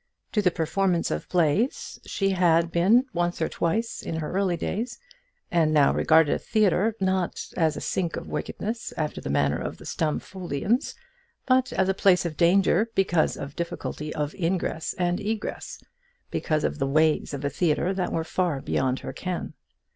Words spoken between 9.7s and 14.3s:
the Stumfoldians, but as a place of danger because of difficulty